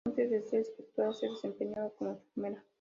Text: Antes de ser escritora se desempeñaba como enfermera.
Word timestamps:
Antes 0.07 0.31
de 0.31 0.41
ser 0.41 0.61
escritora 0.61 1.13
se 1.13 1.27
desempeñaba 1.29 1.91
como 1.91 2.09
enfermera. 2.13 2.65